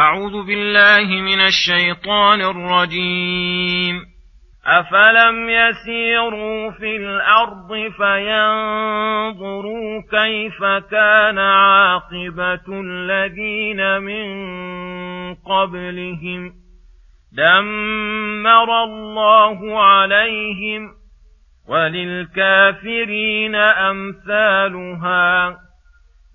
[0.00, 4.00] أعوذ بالله من الشيطان الرجيم.
[4.66, 14.24] أفلم يسيروا في الأرض فينظروا كيف كان عاقبة الذين من
[15.34, 16.52] قبلهم
[17.32, 20.90] دمر الله عليهم
[21.68, 25.56] وللكافرين أمثالها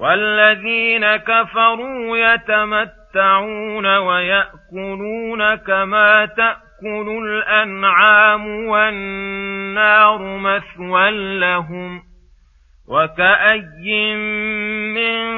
[0.00, 12.02] والذين كفروا يتمتعون ويأكلون كما تأكل الأنعام والنار مثوى لهم
[12.88, 14.14] وكأي
[14.94, 15.37] من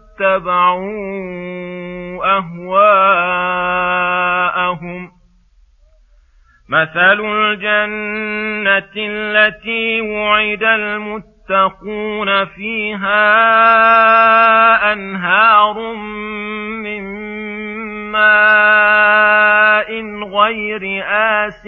[0.21, 0.87] واتبعوا
[2.37, 3.51] أهواءهم.
[6.69, 13.23] مثل الجنة التي وعد المتقين يتقون فيها
[14.93, 15.93] أنهار
[16.83, 17.03] من
[18.11, 19.91] ماء
[20.23, 21.67] غير آسٍ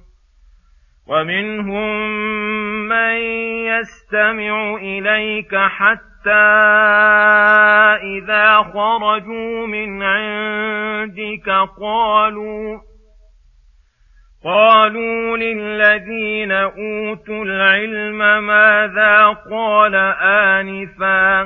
[1.11, 1.99] ومنهم
[2.87, 3.15] من
[3.65, 6.31] يستمع إليك حتى
[8.03, 11.49] إذا خرجوا من عندك
[11.81, 12.79] قالوا
[14.45, 19.95] قالوا للذين أوتوا العلم ماذا قال
[20.55, 21.41] آنفا؟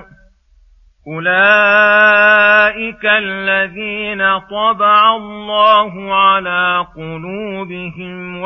[1.08, 8.42] أولئك الذين طبع الله على قلوبهم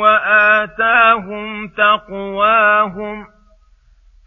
[0.00, 3.26] وآتاهم تقواهم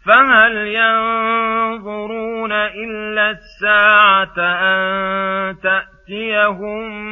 [0.06, 7.07] فهل ينظرون إلا الساعة أن تأتيهم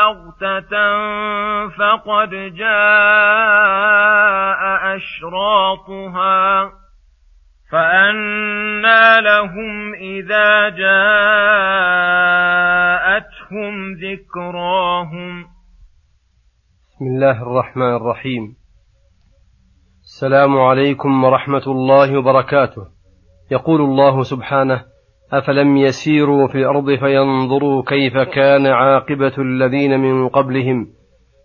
[0.00, 2.70] بغته فقد جاء
[4.96, 6.40] اشراطها
[7.72, 11.34] فأنى لهم إذا جاءتهم
[13.92, 15.44] ذكراهم
[16.86, 18.56] بسم الله الرحمن الرحيم.
[20.02, 22.86] السلام عليكم ورحمة الله وبركاته.
[23.50, 24.89] يقول الله سبحانه
[25.32, 30.86] أفلم يسيروا في الأرض فينظروا كيف كان عاقبة الذين من قبلهم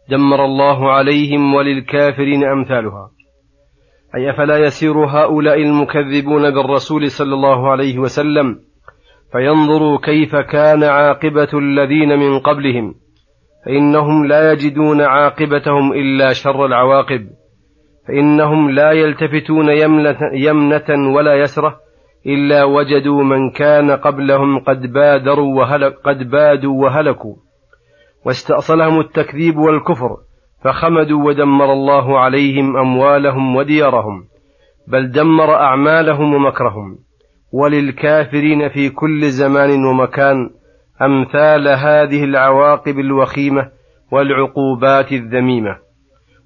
[0.09, 3.09] دمر الله عليهم وللكافرين أمثالها.
[4.15, 8.59] أي أفلا يسير هؤلاء المكذبون بالرسول صلى الله عليه وسلم
[9.31, 12.95] فينظروا كيف كان عاقبة الذين من قبلهم
[13.65, 17.27] فإنهم لا يجدون عاقبتهم إلا شر العواقب
[18.07, 19.69] فإنهم لا يلتفتون
[20.33, 21.84] يمنة ولا يسرة
[22.27, 27.36] إلا وجدوا من كان قبلهم قد بادروا وهلك قد بادوا وهلكوا.
[28.25, 30.18] واستأصلهم التكذيب والكفر
[30.63, 34.24] فخمدوا ودمر الله عليهم أموالهم وديارهم
[34.88, 36.98] بل دمر أعمالهم ومكرهم.
[37.54, 40.50] وللكافرين في كل زمان ومكان
[41.01, 43.69] أمثال هذه العواقب الوخيمة
[44.12, 45.78] والعقوبات الذميمة.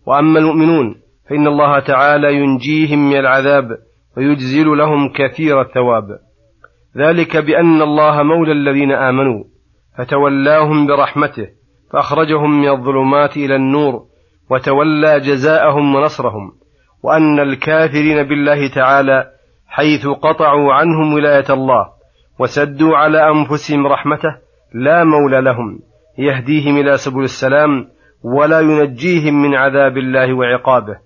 [0.08, 0.96] وأما المؤمنون
[1.30, 3.78] فإن الله تعالى ينجيهم من العذاب
[4.20, 6.20] ويجزل لهم كثير الثواب.
[6.98, 9.44] ذلك بأن الله مولى الذين آمنوا
[9.98, 11.48] فتولاهم برحمته
[11.94, 14.06] فأخرجهم من الظلمات إلى النور
[14.52, 16.52] وتولى جزاءهم ونصرهم.
[17.04, 19.28] وأن الكافرين بالله تعالى
[19.68, 21.86] حيث قطعوا عنهم ولاية الله
[22.40, 24.36] وسدوا على أنفسهم رحمته
[24.74, 25.80] لا مولى لهم
[26.18, 27.88] يهديهم إلى سبل السلام
[28.24, 30.98] ولا ينجيهم من عذاب الله وعقابه.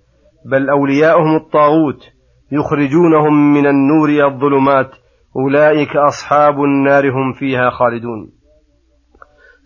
[0.46, 2.13] بل أولياؤهم الطاغوت
[2.58, 4.90] يخرجونهم من النور إلى الظلمات
[5.36, 8.30] أولئك أصحاب النار هم فيها خالدون.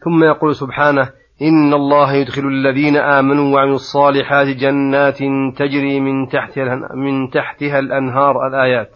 [0.05, 1.11] ثم يقول سبحانه
[1.43, 5.19] إن الله يدخل الذين آمنوا وعملوا الصالحات جنات
[5.57, 8.91] تجري من تحتها, من تحتها الأنهار الآيات.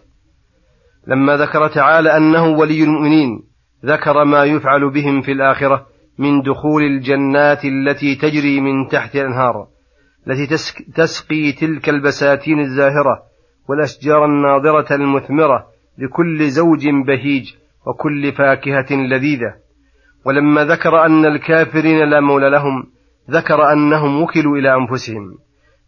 [1.06, 3.43] لما ذكر تعالى أنه ولي المؤمنين
[3.85, 5.87] ذكر ما يفعل بهم في الآخرة
[6.19, 9.67] من دخول الجنات التي تجري من تحت الأنهار
[10.27, 10.47] التي
[10.94, 13.31] تسقي تلك البساتين الزاهرة.
[13.69, 15.67] والأشجار الناضرة المثمرة
[15.99, 17.53] لكل زوج بهيج
[17.87, 19.55] وكل فاكهة لذيذة.
[20.25, 22.85] ولما ذكر أن الكافرين لا مولى لهم
[23.31, 25.38] ذكر أنهم وكلوا إلى أنفسهم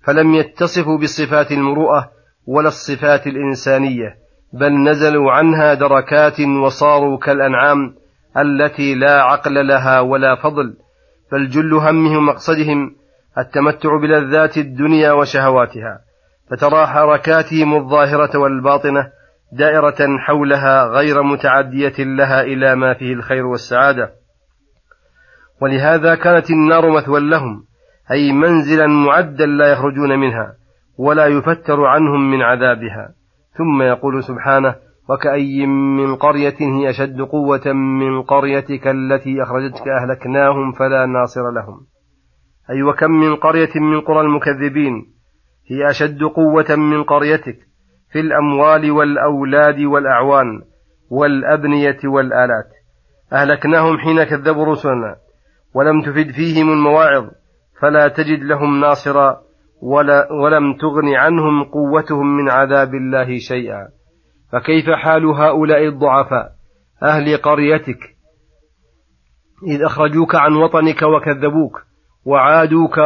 [0.05, 2.11] فلم يتصفوا بصفات المروءة
[2.47, 4.15] ولا الصفات الإنسانية
[4.53, 7.95] بل نزلوا عنها دركات وصاروا كالأنعام
[8.39, 10.77] التي لا عقل لها ولا فضل
[11.33, 12.97] بل جل همهم ومقصدهم
[13.39, 16.01] التمتع بلذات الدنيا وشهواتها.
[16.51, 19.11] فترى حركاتهم الظاهرة والباطنة
[19.53, 24.11] دائرة حولها غير متعدية لها إلى ما فيه الخير والسعادة.
[25.63, 27.65] ولهذا كانت النار مثوى لهم
[28.11, 30.55] أي منزلا معدا لا يخرجون منها
[30.99, 33.15] ولا يفتر عنهم من عذابها.
[33.59, 34.75] ثم يقول سبحانه
[35.11, 41.87] وكأي من قرية هي أشد قوة من قريتك التي أخرجتك أهلكناهم فلا ناصر لهم.
[42.71, 45.14] أي وكم من قرية من قرى المكذبين
[45.67, 47.59] هي أشد قوة من قريتك
[48.13, 50.63] في الأموال والأولاد والأعوان
[51.11, 52.71] والأبنية والآلات.
[53.33, 55.17] أهلكناهم حين كذبوا رسلنا
[55.75, 57.31] ولم تفد فيهم المواعظ
[57.81, 59.41] فلا تجد لهم ناصرا
[59.83, 63.89] ولا ولم تغن عنهم قوتهم من عذاب الله شيئا.
[64.53, 66.53] فكيف حال هؤلاء الضعفاء؟
[67.03, 68.15] أهل قريتك
[69.67, 71.83] إذ أخرجوك عن وطنك وكذبوك
[72.25, 72.99] وعادوك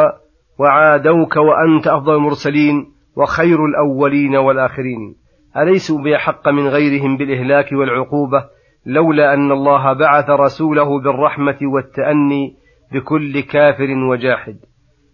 [0.58, 5.14] وعادوك وأنت أفضل المرسلين وخير الأولين والآخرين.
[5.56, 8.44] أليسوا بأحق من غيرهم بالإهلاك والعقوبة؟
[8.86, 12.56] لولا أن الله بعث رسوله بالرحمة والتأني
[12.92, 14.56] بكل كافر وجاحد.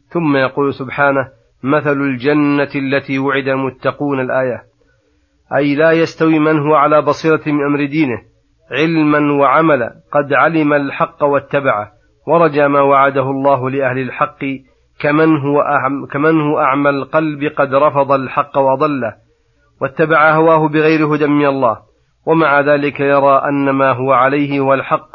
[0.08, 1.29] ثم يقول سبحانه
[1.62, 4.62] مثل الجنة التي وعد المتقون الآية.
[5.56, 8.23] أي لا يستوي من هو على بصيرة من أمر دينه
[8.70, 11.93] علما وعملا قد علم الحق واتبعه
[12.26, 14.44] ورجى ما وعده الله لأهل الحق
[15.00, 19.14] كمن هو أعم كمن هو أعمى القلب قد رفض الحق وضله
[19.81, 21.79] واتبع هواه بغير هدى من الله
[22.26, 25.08] ومع ذلك يرى أن ما هو عليه هو الحق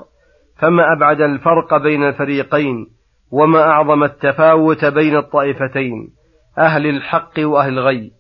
[0.58, 2.88] فما أبعد الفرق بين الفريقين
[3.32, 6.10] وما أعظم التفاوت بين الطائفتين
[6.58, 8.12] أهل الحق وأهل الغي.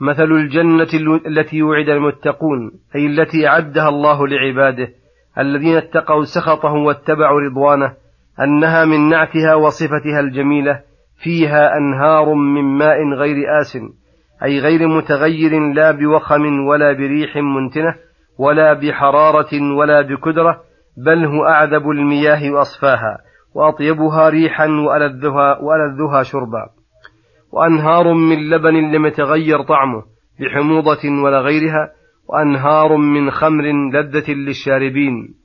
[0.00, 0.88] مثل الجنة
[1.26, 4.88] التي وعد المتقون أي التي أعدها الله لعباده
[5.38, 7.96] الذين اتقوا سخطه واتبعوا رضوانه
[8.44, 10.80] أنها من نعتها وصفتها الجميلة
[11.22, 13.78] فيها أنهار من ماء غير آس
[14.44, 17.94] أي غير متغير لا بوخم ولا بريح منتنة
[18.38, 20.60] ولا بحرارة ولا بكدرة
[21.06, 23.18] بل هو أعذب المياه وأصفاها
[23.54, 26.66] وأطيبها ريحا وألذها, وألذها شربا.
[27.52, 30.02] وأنهار من لبن لم يتغير طعمه
[30.40, 31.92] بحموضة ولا غيرها
[32.28, 35.39] وأنهار من خمر لذة للشاربين.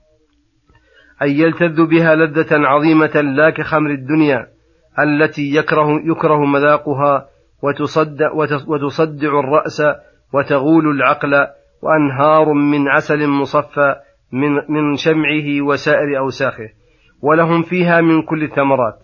[1.22, 4.48] أي يلتذ بها لذة عظيمة لا كخمر الدنيا
[5.00, 7.26] التي يكره يكره مذاقها
[7.64, 8.32] وتصدع,
[8.68, 9.82] وتصدع الرأس
[10.34, 11.48] وتغول العقل
[11.82, 13.96] وأنهار من عسل مصفى
[14.32, 16.70] من, من شمعه وسائر أوساخه.
[17.22, 18.96] ولهم فيها من كل الثمرات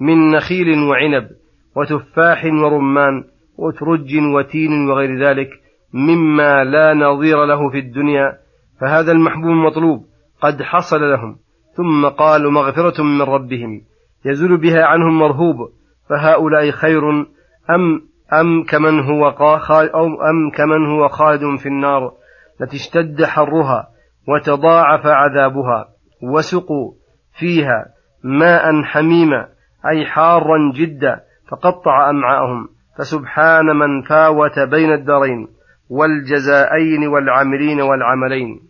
[0.00, 1.28] من نخيل وعنب
[1.76, 3.24] وتفاح ورمان
[3.58, 5.50] وترج وتين وغير ذلك
[5.94, 8.38] مما لا نظير له في الدنيا
[8.80, 10.04] فهذا المحبوب المطلوب
[10.40, 11.36] قد حصل لهم.
[11.76, 13.82] ثم قالوا مغفرة من ربهم
[14.24, 15.56] يزول بها عنهم مرهوب
[16.08, 17.10] فهؤلاء خير
[17.70, 19.28] أم أم كمن هو
[19.70, 22.12] أو أم كمن هو خالد في النار
[22.60, 23.88] التي اشتد حرها
[24.28, 25.88] وتضاعف عذابها
[26.22, 26.92] وسقوا
[27.38, 27.86] فيها
[28.24, 29.48] ماء حميما
[29.90, 35.48] أي حارا جدا فقطع أمعاءهم فسبحان من فاوت بين الدارين
[35.90, 38.60] والجزائين والعاملين والعملين.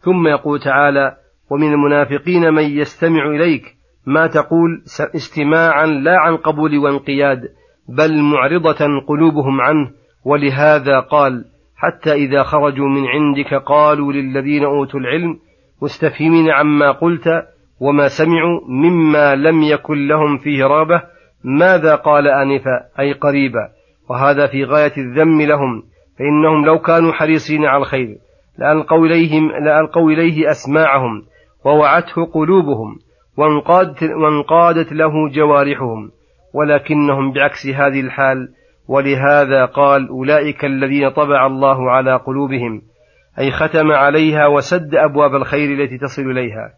[0.00, 1.16] ثم يقول تعالى
[1.50, 3.62] ومن المنافقين من يستمع إليك
[4.06, 4.82] ما تقول
[5.14, 7.48] استماعا لا عن قبول وانقياد
[7.88, 9.90] بل معرضة قلوبهم عنه
[10.24, 11.44] ولهذا قال
[11.76, 15.38] حتى إذا خرجوا من عندك قالوا للذين أوتوا العلم
[15.82, 17.28] مستفهمين عما قلت
[17.80, 21.02] وما سمعوا مما لم يكن لهم فيه رابة
[21.44, 23.68] ماذا قال آنفا أي قريبا؟
[24.10, 25.82] وهذا في غاية الذم لهم
[26.18, 28.16] فإنهم لو كانوا حريصين على الخير
[28.58, 31.22] لألقوا, إليهم لألقوا إليه أسماعهم.
[31.64, 32.98] ووعته قلوبهم
[33.36, 36.10] وانقادت, وانقادت له جوارحهم
[36.54, 38.48] ولكنهم بعكس هذه الحال
[38.88, 42.82] ولهذا قال أولئك الذين طبع الله على قلوبهم
[43.38, 46.70] أي ختم عليها وسد أبواب الخير التي تصل إليها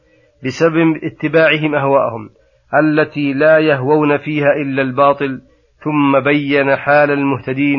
[0.45, 2.31] بسبب اتباعهم أهواءهم
[2.75, 5.41] التي لا يهوون فيها إلا الباطل
[5.85, 7.79] ثم بين حال المهتدين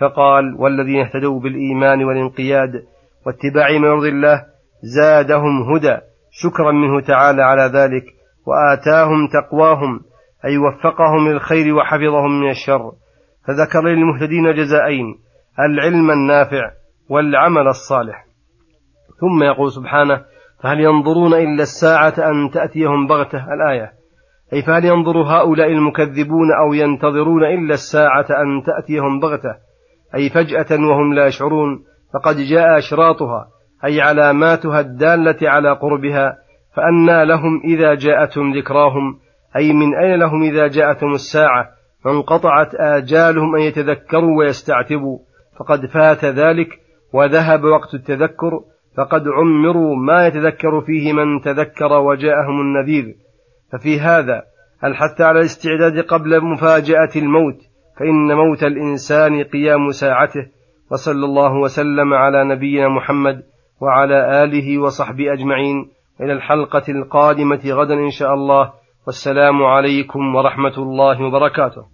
[0.00, 2.82] فقال والذين اهتدوا بالإيمان والانقياد
[3.26, 4.44] واتباع ما يرضي الله
[4.82, 8.04] زادهم هدى شكرا منه تعالى على ذلك
[8.46, 10.00] وآتاهم تقواهم
[10.44, 12.92] أي وفقهم للخير وحفظهم من الشر.
[13.46, 15.18] فذكر للمهتدين جزائين
[15.60, 16.70] العلم النافع
[17.08, 18.24] والعمل الصالح.
[19.20, 20.24] ثم يقول سبحانه
[20.62, 23.92] فهل ينظرون إلا الساعة أن تأتيهم بغتة الآية؟
[24.52, 29.54] أي فهل ينظر هؤلاء المكذبون أو ينتظرون إلا الساعة أن تأتيهم بغتة؟
[30.14, 31.84] أي فجأة وهم لا يشعرون
[32.14, 33.46] فقد جاء أشراطها.
[33.84, 36.38] أي علاماتها الدالة على قربها
[36.76, 39.18] فأنى لهم إذا جاءتهم ذكراهم
[39.56, 41.68] أي من أين لهم إذا جاءتهم الساعة
[42.04, 45.18] فانقطعت آجالهم أن يتذكروا ويستعتبوا
[45.58, 46.68] فقد فات ذلك
[47.12, 48.60] وذهب وقت التذكر
[48.96, 53.14] فقد عمروا ما يتذكر فيه من تذكر وجاءهم النذير.
[53.72, 54.42] ففي هذا
[54.84, 57.58] الحث على الاستعداد قبل مفاجأة الموت؟
[57.98, 60.46] فإن موت الإنسان قيام ساعته
[60.90, 63.42] وصلى الله وسلم على نبينا محمد
[63.82, 65.90] وعلى آله وصحبه أجمعين.
[66.20, 68.72] إلى الحلقة القادمة غدا إن شاء الله.
[69.06, 71.91] والسلام عليكم ورحمة الله وبركاته.